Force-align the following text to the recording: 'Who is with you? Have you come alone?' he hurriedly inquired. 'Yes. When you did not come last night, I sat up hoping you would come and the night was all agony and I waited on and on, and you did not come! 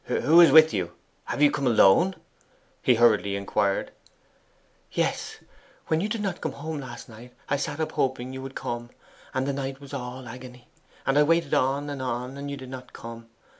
'Who 0.05 0.41
is 0.41 0.51
with 0.51 0.73
you? 0.73 0.93
Have 1.25 1.43
you 1.43 1.51
come 1.51 1.67
alone?' 1.67 2.15
he 2.81 2.95
hurriedly 2.95 3.35
inquired. 3.35 3.91
'Yes. 4.91 5.37
When 5.89 6.01
you 6.01 6.09
did 6.09 6.21
not 6.23 6.41
come 6.41 6.53
last 6.79 7.07
night, 7.07 7.35
I 7.47 7.57
sat 7.57 7.79
up 7.79 7.91
hoping 7.91 8.33
you 8.33 8.41
would 8.41 8.55
come 8.55 8.89
and 9.31 9.45
the 9.45 9.53
night 9.53 9.79
was 9.79 9.93
all 9.93 10.27
agony 10.27 10.67
and 11.05 11.19
I 11.19 11.21
waited 11.21 11.53
on 11.53 11.87
and 11.87 12.01
on, 12.01 12.35
and 12.35 12.49
you 12.49 12.57
did 12.57 12.69
not 12.69 12.93
come! 12.93 13.27